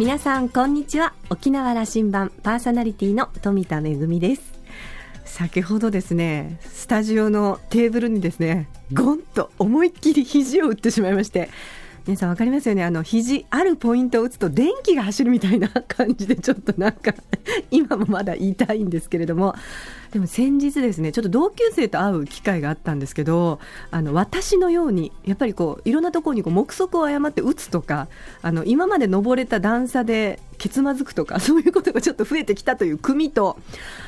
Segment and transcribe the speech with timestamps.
[0.00, 1.12] 皆さんこんにちは。
[1.28, 4.58] 沖縄羅針盤パーソナリティの富田恵です。
[5.26, 11.50] 先ほどですねスタジオのテーブルにですねゴンと思いっきり肘を打ってしまいまして
[12.06, 12.84] 皆さん分かりますよね。
[12.84, 17.14] あの肘あるポイントを打つと電気が走るみたいな感じでちょっとなんか
[17.70, 19.54] 今もまだ言いたいんですけれども。
[20.12, 23.60] でも先日ですねちょっと同級生と会う機会があったんですけど
[23.92, 28.08] あの私のようにやっぱりこういろんなところにこう目測を誤って打つとか
[28.42, 33.56] あの今まで登れた段差でけつまずくとか そういうことがちょっと増えてきたという組と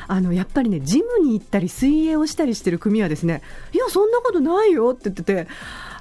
[0.08, 3.40] あのやっぱりねジムに行ったり水泳をしたりしてる組はですね
[3.72, 5.46] いやそんなことないよって言ってて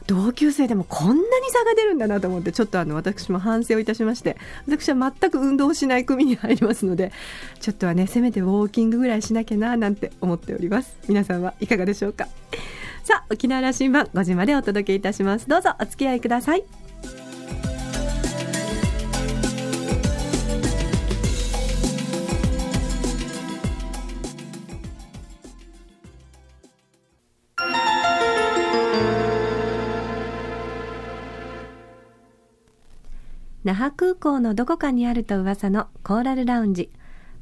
[0.08, 1.20] 同級生でもこんなに
[1.50, 4.38] 差が出るんだなと思ってちょっとあの私も反省をいたしまして
[4.68, 7.12] 私は全く運動しない組に入りますので
[7.60, 10.98] ちょっとはねせめてウォーキングぐらいしなきゃななんて思っております。
[11.08, 12.28] 皆さんはいかがでしょうか。
[13.04, 15.48] さあ沖縄羅針盤5時までお届けいたします。
[15.48, 16.81] どうぞお付き合いください。
[33.64, 36.90] 那覇空港のどこかにあると噂のコーラルラウンジ。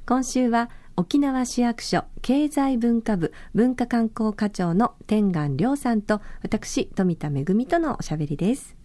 [0.05, 8.75] 今週は沖縄市役所経済文化部文化観光課長の天眼亮さんと私富田恵とのおしゃべりです。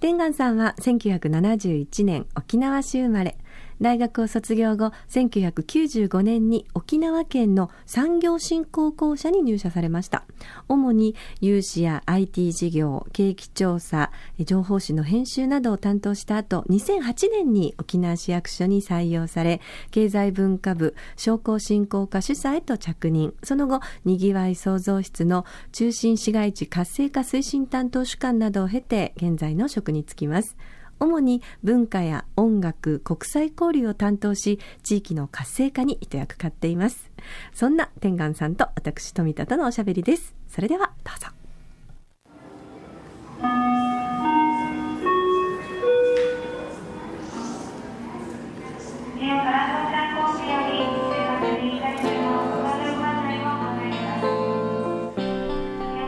[0.00, 3.38] 天眼さんは1971年沖縄市生まれ。
[3.82, 10.22] 大学を卒業後、1995年に沖縄県の産業振興公社に入社されました。
[10.68, 19.60] 主に有志や IT 事業、景気調査、情報誌の編集などを担当した後、2008年に沖縄市役所に採用され、
[19.90, 23.34] 経済文化部商工振興課主査へと着任。
[23.42, 30.56] その後、にぎわい創造室の中心市街地活性化推進担当主幹などを経て、現在の職に就きます。
[31.02, 37.10] 主に文化や音楽、国際交流を担当し、地域の活性化に一役買っています。
[37.52, 40.36] そんな天眼さんと私、富田とのおしゃべりです。
[40.48, 41.28] それでは、どうぞ。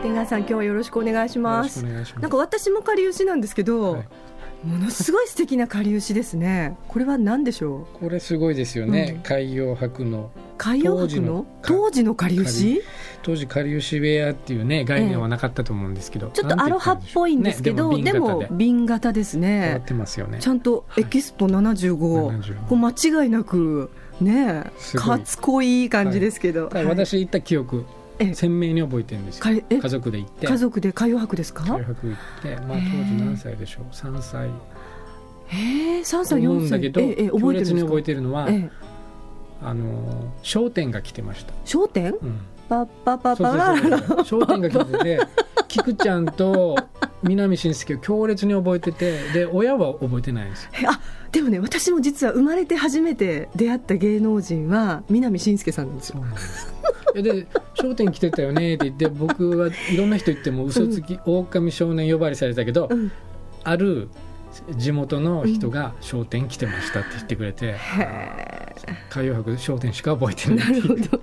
[0.03, 1.83] 天眼さん今日はよろしくお願いします。
[1.83, 4.07] ますなんか私もかりゆしなんですけど、はい
[4.65, 6.75] ものすごい素敵なかりゆしですね。
[6.87, 7.99] これは何でしょう？
[7.99, 9.13] これすごいですよね。
[9.17, 10.31] うん、海洋博の。
[10.57, 11.45] 海洋博の？
[11.61, 12.81] 当時のかりゆし？
[13.21, 19.77] 当時かりゆしウェアっていうね概念はなかったと思うんですけど、ええ、ちょっとアロハっぽいんですけど、ね、でも瓶型ですね。
[19.77, 20.39] ってますよね。
[20.39, 22.37] ちゃんとエキスポ75、はい、
[22.67, 22.89] こう間
[23.23, 24.63] 違いなくね
[24.95, 26.69] かつこいい感じですけど。
[26.69, 27.85] はい、私行った記憶。
[28.33, 29.61] 鮮明に覚えてるんですよ。
[29.69, 30.47] 家族で行って。
[30.47, 31.63] 家族で海洋博ですか？
[31.63, 32.79] 海洋博行って、まあ、当時
[33.25, 34.47] 何歳でしょう？3歳。
[35.47, 36.69] へえ3歳4歳。
[36.71, 38.69] だけど、ええ、強烈に覚えてるのは、ええ、
[39.63, 41.53] あの商店が来てました。
[41.65, 42.39] 商店、うん、
[42.69, 45.19] パッパパパララ商店が来てて
[45.67, 46.75] 菊ちゃんと
[47.23, 50.99] 南信介を強烈に覚えててで親は覚えてないんですあ
[51.31, 56.23] でもね私も実は生まれて初めて出会った芸能人は南信介さんなんですよ。
[57.21, 63.11] で『笑点』来てたよねって言って僕はいろんな人言っても嘘つき、うん、狼少年呼ばれされたけど、うん、
[63.63, 64.09] ある
[64.71, 67.77] 地元の人が『笑点』来てましたって言ってくれて、うん、
[69.09, 71.21] 海洋博『笑点』しか覚えてないなるほど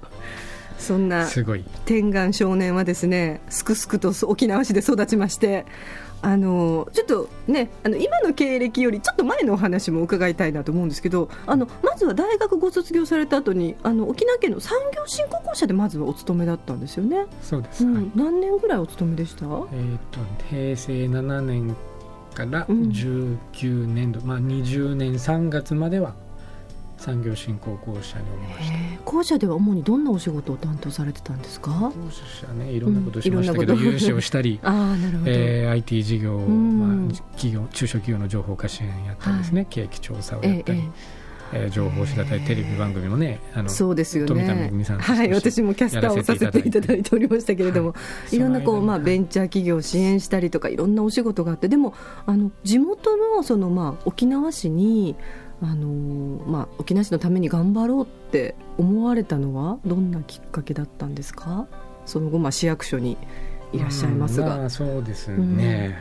[0.82, 1.26] そんな
[1.84, 5.64] 天眼少年はですねすくすくと沖縄市で育ちまして
[6.22, 17.26] あのちょっとねあの今の経歴よりちょっと前のお話も伺いたいなと思うんですけどあのまずは大学ご卒業された後にあの沖縄県の産業振興公社でまずはお勤めだったんですよね。
[17.42, 21.76] そうです、うん、何年ぐらいお勤めでした、えーと、平成7年
[22.34, 26.14] から19年度、うん、まあ、20年3月までは
[27.02, 31.70] 産業振興公社におりました公社では主にどんなお仕事を担当されてたんですか？
[31.70, 40.78] 公社ねいろんなことしましたけど、うん、融資をしたり あなるほど、えー、IT 事業、まあ、企業中小企業の情報化支援やったりですね、はい、景気調査をやったり。
[40.78, 41.22] えー
[41.54, 44.70] えー、情報誌だったりテレビ番組もねあのそうですよね。
[44.98, 47.94] はい私もキャスターをさせていただいておりましたけれども、は
[48.32, 51.94] い、いろんなこう、まあ、ベンチャー企業を支援したりとかいろんなお仕事があってでも
[52.26, 55.14] あの地元のその、まあ、沖縄市に
[55.64, 61.68] あのまあ、沖縄市のために頑張ろうって思われたのはどんなきっかけだったんですか？
[62.04, 63.16] その後、まあ、市役所に
[63.72, 65.96] いらっしゃいますが、まあ、そうですね、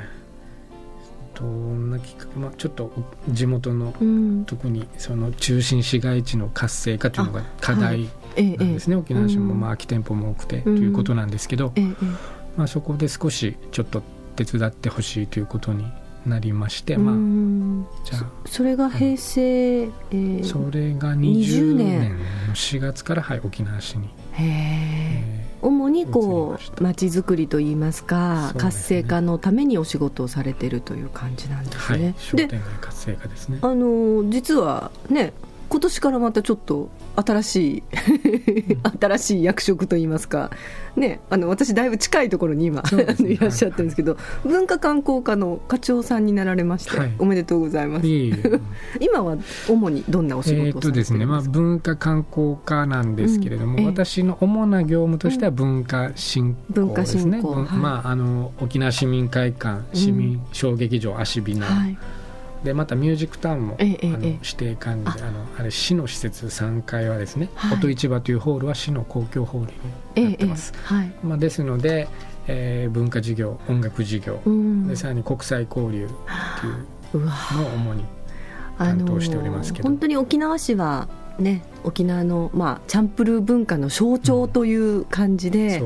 [1.40, 2.92] うん、どんなきっかけ、まあ、ちょっと
[3.30, 11.72] 地元の、うん、特にその中心市街地の活性化というのが課題なんですね、はい、沖縄市も、まあ、空き店舗も多くてということなんですけど、
[12.58, 14.02] まあ、そこで少しちょっと
[14.36, 15.86] 手伝ってほしいということに
[16.26, 24.48] なりまして、まあ、うんじゃあそれが平成、えーそれが20 20年年の4月から、はい、沖縄市に、へえ
[25.38, 26.78] え主にこ移りました。
[26.80, 28.60] う街づくりといいますかね。
[28.60, 31.98] 活性化のためにお仕事をされてるという感じなんでーはい。
[31.98, 32.16] すね。
[32.18, 33.60] 商で店街活性化ですね。
[33.62, 35.51] あの実はね今
[35.82, 37.84] 年からまたちょっと新しい
[39.00, 40.52] 新しい役職といいますか、
[40.96, 43.16] ね、あの私だいぶ近いところに今、ね。
[43.20, 47.14] いらっしゃってるんですけど、文化観光課の課長さんになられまして、はい。
[47.20, 48.08] おめでとうございます。
[49.00, 49.38] 今は
[49.68, 53.80] 主にどんなお仕えー事ですか、とですねまあ、文化観光課なんですけれども、うん。
[53.80, 53.86] ええ。
[53.88, 61.98] 私の主な業務としては文化振興ですね、まあ、あの沖縄市民会館市民小劇場アシビナ、はい、
[62.64, 65.32] でまたミュージックタウンも、ええええあの指定管理であ。
[65.32, 67.78] のあれ市の施設3階はですね、はい。
[67.78, 71.12] 音市場というホールは市の公共ホールになってます、はい。
[71.24, 72.08] まあ、ですので、
[72.48, 74.88] えー文化事業音楽事業、うん。
[74.88, 76.08] でさらに国際交流っ
[77.12, 78.06] ていうのを主に
[78.78, 79.90] 担当しておりますけど。
[79.90, 81.08] 本当に沖縄市は
[81.40, 85.82] ね沖縄の、まあ、チャンプルー文化の象徴という感じで、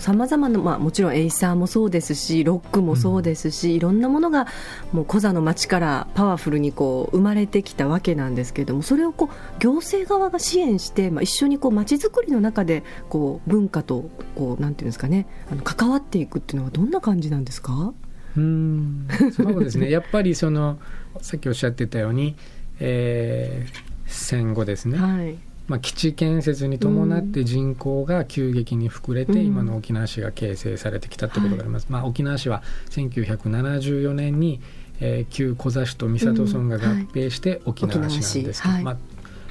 [0.00, 4.48] さまざまな、まあ、もちろんエイサーもそうですしロックもそうですし、いろんなものが
[4.92, 17.94] もうコザの町からパワフルにこう生まれてきたわけなんですけれどもそれをこう行政側が支援して、まあ、一緒にこう町づくりの中でこう文化とこうなんていうんですかねあの関わっていくっていうのはどんな感じなんですか？
[18.36, 19.06] うん。
[19.36, 19.88] そうですね。
[19.88, 20.78] やっぱりその
[21.20, 22.34] さっきおっしゃってたように、
[22.80, 25.38] えー戦後ですね、はい。
[25.68, 29.46] まあ、基地建設に伴って人口が急激に膨れて、うん。
[29.46, 34.60] 今の沖縄市が形成されてきたということがあります、まあ、沖縄市は1974年に、
[35.00, 38.68] えー旧コザ市と三郷村が合併して沖縄市なんですけど、沖縄市。
[38.68, 38.82] はい。
[38.82, 38.96] まあ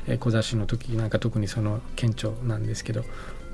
[0.08, 3.04] えーコザ市の時なんか特にその顕著なんですけど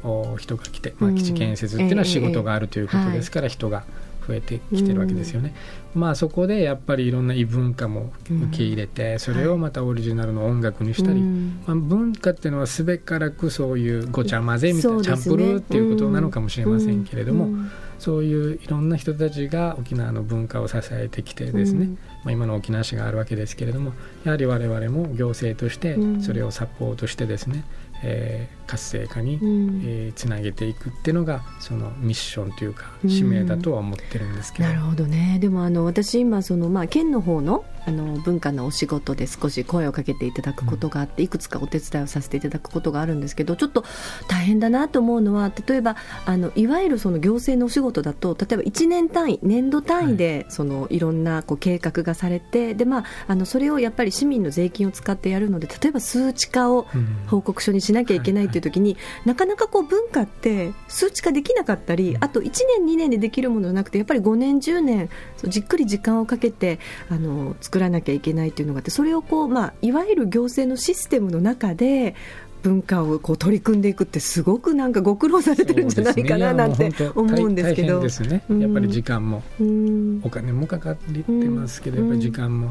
[0.04, 1.16] お人が来て、まあ、うん。
[1.16, 3.84] 基地建設っていうのは仕事があるということええですから、人が
[4.28, 5.56] 増えてきてるわけですよね。
[5.96, 17.72] まあそこでやっぱりいろんな異文化も受け入れて、それをまたオリジナルの音楽にしたり、うんまあ、文化っていうのはすべからくそういうごちゃ混ぜみたいな、チャンプルーっていうことなのかもしれませんけれども、うん。
[18.00, 23.94] そういういろんな人たちが沖縄の文化を支えてきてですね、うんまあ、今の沖縄市があるわけですけれども
[24.24, 26.22] やはり我々も行政としてうん。
[26.22, 27.64] それをサポートしてですね、
[28.04, 29.82] えー活性化に、うん。
[29.86, 33.10] えーつなげていくっていうのがそのミッションというかうん。
[33.10, 35.38] 使命だとは思ってるんですけど、なるほどね。
[35.40, 43.86] でもあの私今その、まあ、県の方のあの文化のお仕事で少し声をかけていただくことがあって、いくつかお手伝いをさせていただくことがあるんですけどちょっと
[44.28, 57.18] 大変だなと思うのは例えばあのいわゆるその行政のお仕事だと例えば1年単位年度単位で、そのいろんなこう計画がされてで、まあ、あのそれをやっぱり市民の税金を使ってやるので例えば数値化をうん。
[57.28, 65.10] 報告書にしなきゃいけないという時に、なかなかこう文化って数値化できなかったりあと1年2年でできるものじゃなくてやっぱり5年10年
[65.44, 72.16] じっくり時間をかけてあの作らなきゃいけないというのがあってそれをこう、まあ、いわゆる行政のシステムの中で
[72.64, 78.00] 文化をこう取り組んでいくってすごくなんかご苦労されてるんじゃないかななんて思うんですけど。
[78.02, 78.44] ですね。
[78.50, 79.44] うんやっぱり時間も。
[79.60, 80.22] うん。
[80.24, 82.70] お金もかかってますけど、うんやっぱり時間も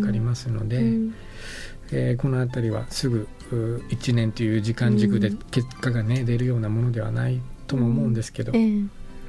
[0.00, 1.14] かかりますので、うん。
[1.92, 5.36] えーこの辺りはすぐ1年という時間軸でうん。
[5.50, 8.82] 結果が、ね、出るようなものではないとも思うんですけど、ええ。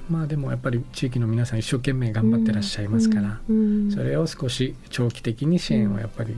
[0.10, 3.92] まあでもやっぱり地域の皆さん一生懸命頑張ってらっしゃいますから、うん。
[3.92, 6.36] それを少し長期的に支援をやっぱり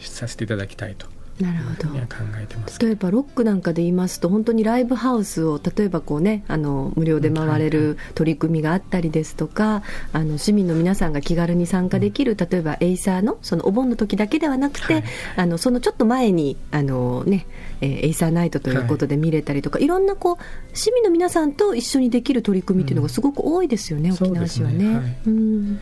[0.00, 1.06] させていただきたいと
[1.42, 2.86] なるほど。
[2.86, 9.82] 例えばロックなんかで言いますと本当にライブハウスを例えばこうねあの無料で回れる取り組みがあったりですとか
[10.12, 15.04] あの市民の皆さんが気軽に参加できる例えばエイサーのそのお盆の時だけではなくて、はい。
[15.36, 17.46] あのそのちょっと前にあの、ね
[17.80, 25.18] えーエイサーナイトということで見れたりとか、い、ろんなこう市民の皆さんと一緒にできる取り組みというのがすごく多いですよね、うん沖縄市はね。
[25.24, 25.80] そうん。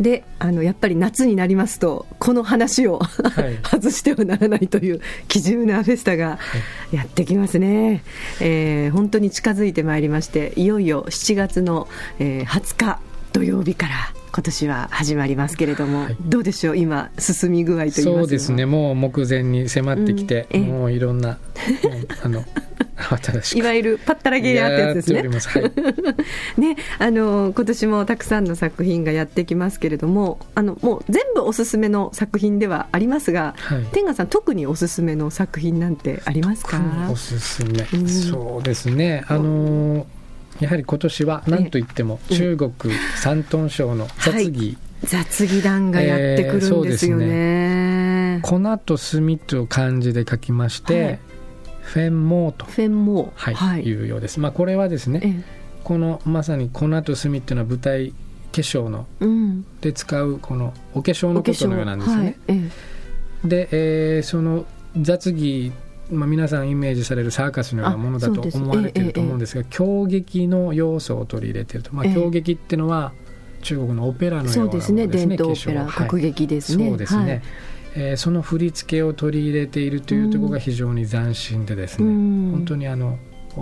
[0.00, 3.58] であのやっぱり夏になりますとこの話を、はい。
[3.64, 6.38] 外してはならないという基準なフェスタが
[6.92, 8.02] やってきますね、
[8.40, 13.00] えー本当に近づいてまいりましていよいよ7月の、えー20日
[13.32, 13.94] 土曜日から
[14.30, 16.16] 今年は始まりますけれども、はい。
[16.20, 16.76] どうでしょう？
[16.76, 18.66] 今進み具合といいますそうですね。
[18.66, 20.60] もう目前に迫ってきて、うん。
[20.60, 20.66] ええ。
[20.66, 21.38] もういろんな
[22.22, 22.44] あの
[23.54, 25.62] いわゆるパッタラゲーヤーってやつですね。
[25.62, 25.68] は
[26.56, 26.60] い。
[26.60, 33.84] ね、あの今年もたくさんの作品がやってきますけれどもあのもう全部おすすめの作品ではありますが、はい。
[33.92, 36.80] 天賀さん特におすすめの作品なんてありますか？
[37.10, 38.08] おすすめ、うん。
[38.08, 39.24] そうですね。
[39.28, 40.04] あのー
[40.60, 42.36] やはり今年は何といってもええ。
[42.36, 42.72] 中国
[43.16, 51.18] 山東省の雑技、雑技団がやってくるんですよね,、粉と炭と漢字で書きまして、はい
[51.82, 54.02] フェンモーと、フェンモーはいい。
[54.02, 58.14] うようです、まあ、これはですねえこのまさに粉と炭っていうのは舞台
[58.52, 59.64] 粧のうん。
[59.80, 62.22] で使うこのお化粧のことのようなんですよね。
[62.46, 62.70] はいえ
[63.44, 64.66] で、えーその
[65.00, 65.72] 雑技、
[66.10, 72.14] まあ、皆さんイメージされるサーカスのようなものだと思われていると思うんですが狂劇の要素を取り入れていると、まあ、ええ。
[72.14, 73.12] 狂劇っていうのは
[73.62, 75.36] 中国のオペラのようなものですすえそうでねね。
[75.36, 76.08] 伝統オペラ、はい。
[76.08, 76.88] 国劇ですね。
[76.90, 77.42] そうですね、はい
[77.94, 82.50] えーその振り付けを取り入れているというところが非常に斬新でですね、うん。
[82.52, 83.18] 本当にあの、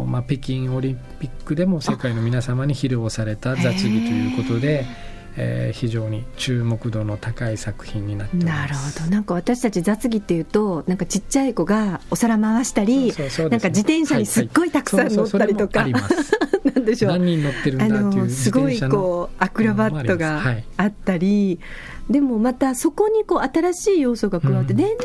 [0.06, 4.86] まあ、北京オリンピックでも世界の皆様に披露された雑技ということで、
[5.36, 9.10] えー非常に注目度の高い作品になってなるほど。
[9.10, 13.50] なんか私たち雑技っていうとなんかちっちゃい子がお皿回したりそうそうね。
[13.52, 15.86] なんか自転車にすっごいたくさん乗ったりとか、
[16.74, 17.12] なんでしょう。
[17.12, 20.64] 何人乗ってるんあだっていうのすごいこうアクロバットがはい。
[20.76, 21.60] あったり、
[22.10, 24.78] でもまたそこにこう新しい要素が加わって、うん。
[24.78, 24.98] 伝統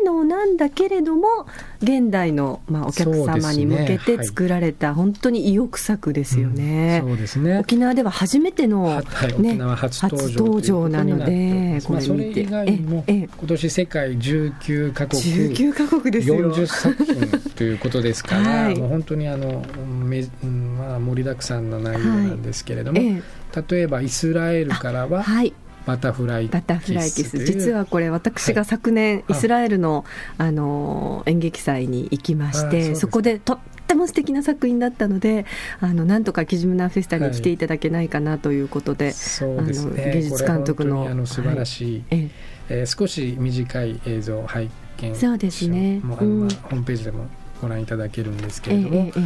[0.00, 1.46] 芸能なんだけれども
[1.80, 7.02] 現代のまあお客様に向けて作られた本当に意欲作ですよね。
[7.04, 7.58] そうですね。
[7.58, 9.32] 沖縄では初めての、ははい、
[9.76, 10.02] 初
[10.36, 12.40] 登場なのでこれそれ見て。
[12.40, 16.52] 以外にもええ今年世界19カ国19カ国ですよ。
[16.52, 18.76] 40作品ということですから、はい。
[18.76, 23.22] もう本当にあのめ、うんまあ、盛りだくさんな内容なんですけれども、ええ。
[23.68, 25.52] 例えばイスラエルからははい、
[25.88, 27.38] バタフライバタフライキス。
[27.38, 29.24] 実はこれ私が昨年はい。
[29.30, 30.04] イスラエルの,、
[30.36, 35.46] あの演劇祭に行きましてそこでとっても素敵な作品だったので
[35.80, 42.30] あのなんとかキジムナーフェスタに来ていただけないかなということで、あの芸術監督のあの素晴らしい、ええ。
[42.68, 44.68] えー少し短い映像を拝
[44.98, 46.00] 見そうですね。
[46.00, 47.28] もうホームページでも
[47.62, 49.22] ご覧いただけるんですけええれども、えええ。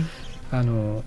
[0.52, 1.02] あの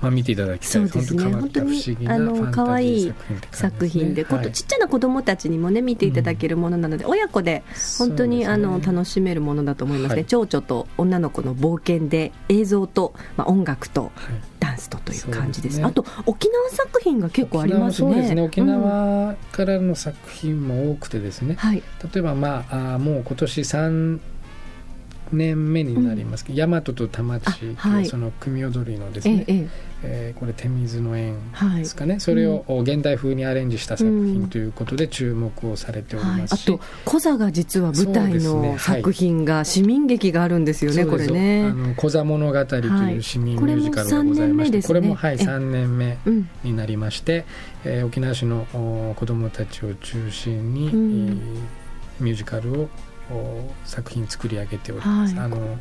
[0.00, 0.70] まあ、見ていただきたい。
[0.70, 1.24] そうですね。
[1.24, 3.12] 本当にあの可愛い
[3.50, 7.62] 作品でことちっちゃな子どもたちにもね見ていただけるものなので、親子で
[7.98, 10.24] 本当に、あの楽しめるものだと思いますね、はい。
[10.24, 14.10] 蝶々と女の子の冒険で映像と、まあ、音楽とはい。
[14.60, 15.78] ダンスとという感じです。
[15.78, 15.84] ね。
[15.84, 18.10] あと沖縄作品が結構ありますね。
[18.10, 18.42] 沖縄そうですね。
[18.42, 18.66] 沖うん。
[18.66, 21.82] 縄からの作品も多くてですね、はい。
[22.12, 24.18] 例えばまああーもう今年3
[25.32, 26.44] 年目になります。
[26.44, 28.06] けど、大和と田町っていうあはい。
[28.06, 29.68] その組踊りのですね、ええええ。
[30.02, 36.56] えーこれ手水の縁はいですかね、それを現代風にアレンジした作品ということで注目をされておりはい、ます。
[36.56, 41.66] し、あとコザが実は舞台そうですねはいの作品が市民劇があるんですよね、これね。
[41.66, 41.74] あ。
[41.74, 47.44] の小座物語という市民ミュージカルがございまして、はいこれもこれもはい三年目ですね3年目うんになりまして、
[47.84, 51.28] えー沖縄市のお子どもたちを中心に、うん。
[51.28, 51.80] えー
[52.20, 52.88] ミュージカルをお
[53.84, 55.34] 作品作り上げております。
[55.34, 55.44] はい。
[55.46, 55.78] あの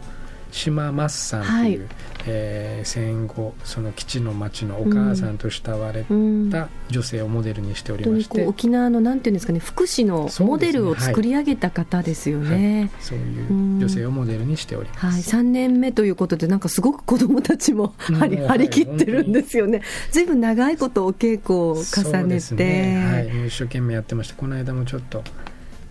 [0.52, 1.88] 島マッさんという、
[2.26, 6.50] えー戦後その基地の町のお母さんと慕われうん。
[6.50, 12.90] た女性をモデルにしておりまして、にこう沖縄のなんていうんですかね福祉のモデルを作り上げた方ですよね。
[13.00, 15.36] そういう女性をモデルにしております。
[15.36, 18.16] はい、3年目ということで、なんかすごく子どもたちもうん。
[18.16, 23.06] 張り,、はい張り切ってるんですよね、ずいぶん長いことお稽古を重そうねですて、ね。
[23.06, 25.24] はい、一生懸命やってましてこの間もちょっと、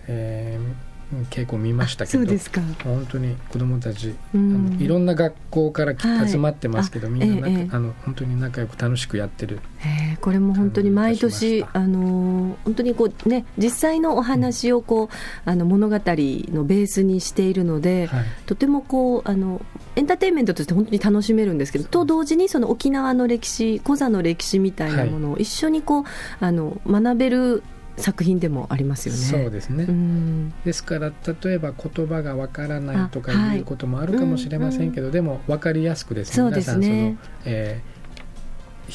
[0.09, 0.88] えー
[1.31, 4.71] 稽古見ましたけどそうですか、本当に子どもたち、うん。
[4.71, 6.29] あのいろんな学校からきはい。
[6.29, 15.09] 集まってますけど、あみんな仲、ええあの本当に仲良く楽しくやってるえーこれも本当に毎年、あのー本当にこう、ね、実際のお話をこう
[15.51, 18.25] あの物語のベースにしているので、はい。
[18.47, 19.63] とてもこうあの
[19.97, 26.05] エンターテインメントとして本当に楽しめるんですけど、と同時にその沖縄の歴史、コザの歴史みたいなものを一緒にこう、
[26.41, 27.63] あの学べる
[27.99, 29.21] 作品でもありますよね。
[29.21, 30.55] そうですね、うん。
[30.65, 31.13] ですから
[31.43, 36.51] 例えば言葉がわからないとかいいうこともあるかもしれませんけど、でも分かりやすくですね。
[36.51, 37.99] 皆さんその、えー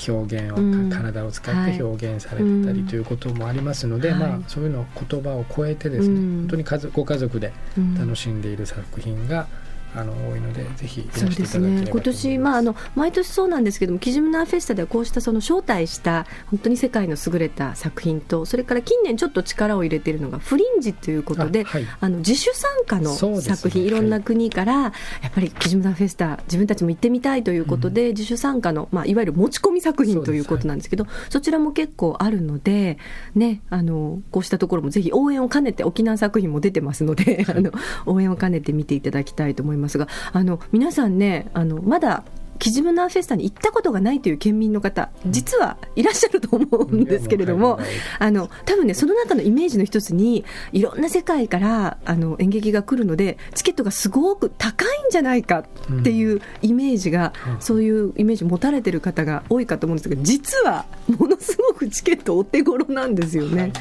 [0.08, 0.90] 表現を、うん。
[0.90, 1.78] 体を使っはい。
[1.78, 6.38] て表現されてたうんりということもありますので、はいまあ、そういうのを言葉を超えてですね、うん。
[6.40, 7.96] 本当に家族ご家族でうん。
[7.96, 9.48] 楽しんでいる作品が、
[9.96, 11.92] あの多いのでぜひいらしていそうですねただければと思います。
[11.92, 21.88] 今年、まあ、あの毎年そうなんですけども、キジムナーフェスタではこうしたその招待した本当に世界の優れた作品と、それから近年ちょっと力を入れているのがフリンジということで、あはい。
[22.00, 23.90] あの自主参加の作品、い。
[23.94, 24.90] ろんな国から、や
[25.28, 32.98] っぱりキジムナーフェスタ、自分たちも行ってみたいということで、自主参加の、まあ、いわゆる持ち込み作品ということなんですけど、そちらも結構あるので、
[33.36, 37.72] ね、あのこうしたところもぜひ応援を兼ねて、沖縄作品も出てますので、あの
[38.06, 42.24] 応援を兼ねて見ていただきたいと思いますが、あの皆さんね、あのまだ
[42.60, 47.86] キジムナーフェスタに行ったことがないという県民の方、実はいらっしゃると思うんですけれども、はい
[48.20, 57.62] あの多分ね、その中のイメージの一つに、いろんな世界からあの演劇が来るので、チケットがすごく高いんじゃないかっていうイメージが、うん。
[57.62, 63.74] そういうイメージを持たれてる方が多いかと思うんですけど、実はものすごくチケットお手頃なんですよはいね。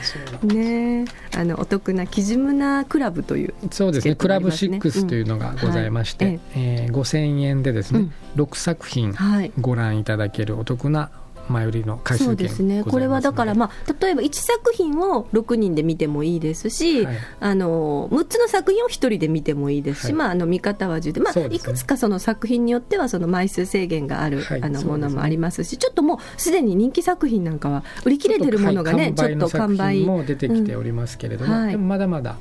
[0.43, 1.05] ね。
[1.37, 6.31] あのお得なキジムナークラブというそうですね、クラブりますね6というのがございまして、うん。
[6.33, 6.41] はい。
[6.57, 9.52] えー5000円でですね、6作品はい。
[9.61, 11.11] ご覧いただけるお得な
[11.49, 12.85] 前売りの回数そうですね。
[12.85, 32.37] これはだから、まあ、例えば1作品を6人で見てもいいですし、はい、あの6つの作品を1人で見てもいいですし、はい、まあ、あの見方は10で、まあ、いくつかその作品によってはその枚数制限がある、はい、あのものもありますし、ちょっともうすでに人気作品なんかは売り切れてるものがね、ちょっと完売も出てきておりますけれども、うん、まだまだ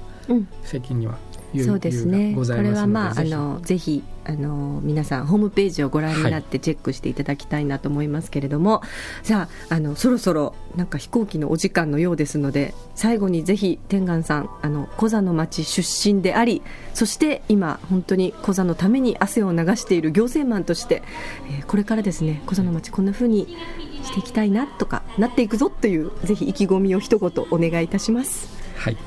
[0.64, 1.18] 責任は
[1.60, 2.34] そうですね。
[2.36, 8.82] これはまああのぜひあの皆さんホームページをご覧になってチェックしていただきたいなと思いますけれども、は
[9.24, 16.62] い、じゃああのそろそろなんか飛行機のお時間のようですので最後にぜひ天眼さんあのコザの町出身であり
[16.94, 21.02] そして今本当にコザのために汗を流している行政マンとして、
[21.50, 23.58] えー、これからですねコザの町こんなふうに
[24.04, 28.50] していきたいなとかなっていくぞというぜひ意気込みを一言お願いいたします。
[28.76, 28.98] はい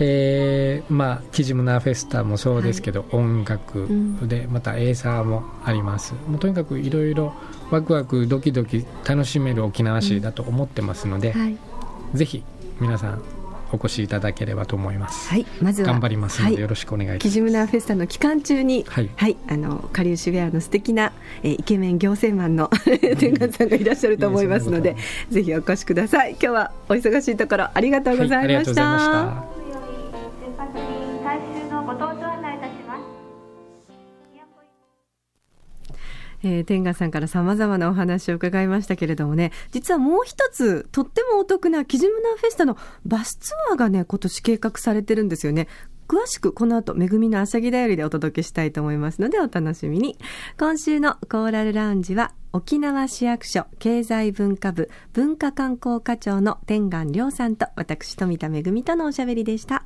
[0.00, 3.88] えー、まあキジムナーフェスタもそうですけど、はい、音楽
[4.22, 7.34] でまたエーサーもあります、もうとにかくいろいろ
[7.70, 11.58] ワクワクドキドキ楽しめる沖縄市だと思ってますので、うんはい、
[12.14, 12.44] ぜひ
[12.80, 13.22] 皆さん
[13.72, 15.28] お越しいただければと思います。
[15.28, 17.22] はい、まずは頑張りますので、よろしくお願いします。
[17.22, 21.12] キジムナーフェスタの期間中に、はい、はい、あのカリウシウェアの素敵な、
[21.42, 22.70] えー、イケメン行政マンの
[23.18, 24.96] 天眼さんがいらっしゃると思いますので、
[25.30, 26.30] ぜひお越しください。
[26.32, 29.47] 今日はお忙しいところありがとうございました。
[36.42, 45.68] えー、天賀さんからさまざまなお話を伺いましたけれどもね、実はもう一つ、とってもお得なキジムナーフェスタのバスツアーがね、今年計画されてるんですよね。
[46.08, 50.16] 詳しくこの後、めぐみのあしゃぎだよりでお届けしたいと思いますので、お楽しみに。
[50.58, 59.84] 今週のコーラルラウンジは、沖縄市役所経済文化部文化観光課長の天眼亮さんと、私、富田めぐみとのおしゃべりでした。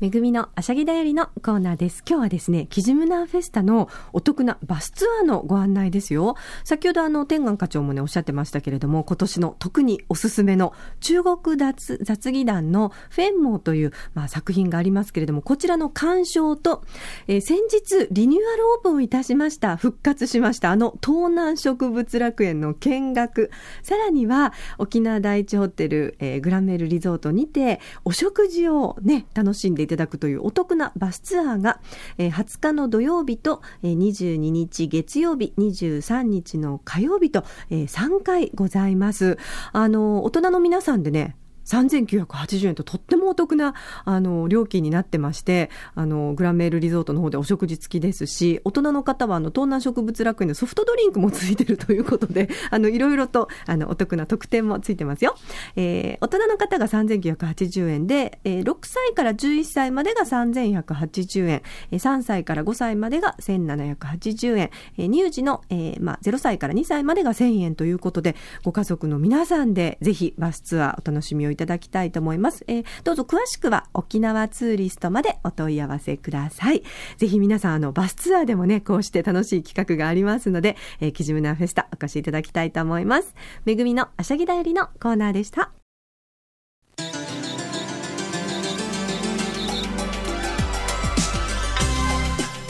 [0.00, 2.02] めぐみのあしゃぎだよりのコーナーです。
[2.08, 6.36] 今日はですね、キジムナーフェスタのお得なバスツアーのご案内ですよ。
[6.64, 16.82] 先ほどあの、天眼課長もね、おっしゃってましたけれども、今年の特におすすめの中国雑雑技団のフェンモーという、まあ、作品がありますけれども、こちらの鑑賞と、
[17.26, 23.50] えー、先日リニューアルオープンいたしました、復活しました、あの東南植物楽園の見学、
[23.82, 31.80] さらには沖縄第一ホテル、えー、グランメルリゾートにて、お食事をね、楽しんでただくというお得なバスツアーが、
[32.18, 39.38] えー、20日の土曜日と、えー、22日月曜日、23日の火曜日と、えー、3回ございます。
[39.72, 41.36] あの、大人の皆さんでね、
[41.70, 55.36] 3980円ととってもお得なあの料金になってましてあのグランメールリゾートの方でお食事付きですし大人の方はあの東南植物楽園のソフトドリンクもついてるということで あのいろいろとあのお得な特典もついてますよ、
[55.76, 72.64] えー、大人の方が3980円で、えー、6歳から11歳までが3180円、えー、3歳から5歳までが1780円、えー、乳児の、えーまあ、0歳から2歳までが1000円ということでご家族の皆さんでぜひバスツアーお楽しみをいたただきたいと思います。
[72.66, 76.82] えー、どうぞ詳しくは沖縄ツーリストまでお問い合わせください。
[77.18, 83.34] ぜひ皆さん、あの、バスツアーでもね、こうして楽しい企画がありますので、えー、キジムナフェスタお越しいただきたいと思います。
[83.64, 85.79] めぐみのあしゃぎだよりのコーナーでした。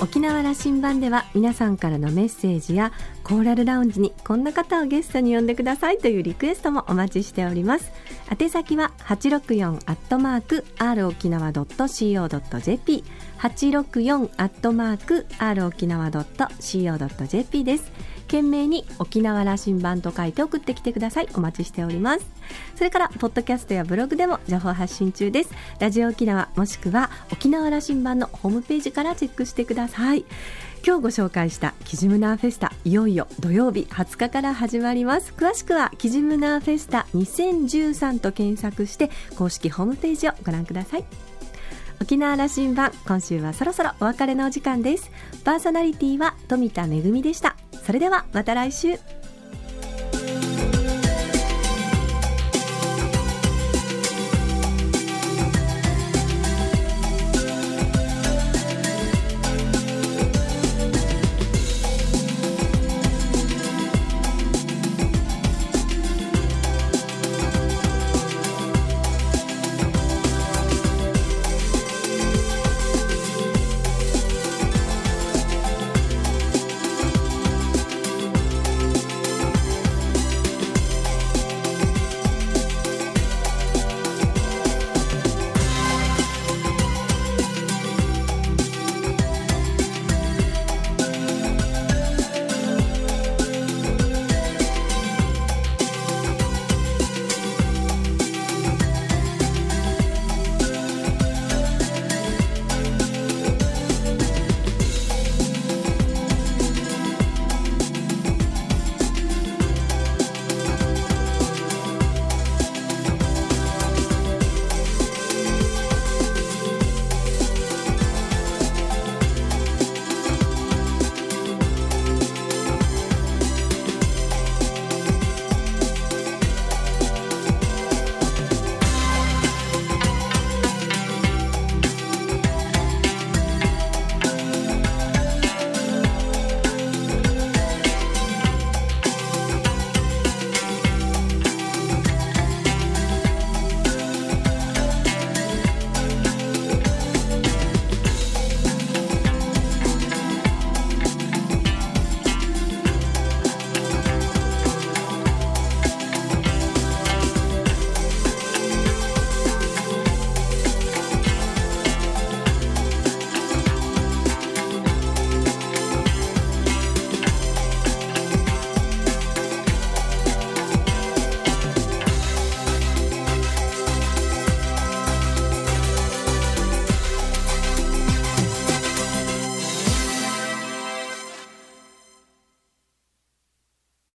[0.02, 2.90] 沖縄羅針盤では皆さんからのメッセージや
[3.22, 7.92] コーラルラウンジにこんな方をゲストに呼んでくださいというリクエストもお待ちしております。
[8.30, 13.04] 宛先は864アットマーク r 沖縄 .co.jp
[13.40, 17.92] 864アットマーク r 沖縄 .co.jp です。
[18.31, 21.29] 懸命に沖縄羅針盤と書いて送ってきてください。
[21.35, 22.25] お待ちしております。
[22.77, 25.51] それからポッドキャストやブログでも情報発信中です。
[25.81, 30.25] ラジオ沖縄もしくは沖縄羅針盤のホームページからチェックしてください。
[30.87, 35.35] 今日ご紹介したキジムナーフェスタいよいよ土曜日20日から始まります。
[35.37, 41.05] 詳しくはキジムナーフェスタ2013と検索して公式ホームページをご覧ください。
[42.01, 45.11] 沖縄羅針盤今週はそろそろお別れのお時間です。
[45.45, 47.57] パーソナリティは富田恵でした。
[47.85, 49.19] それではまた来週。